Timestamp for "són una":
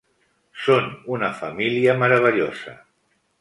0.61-1.29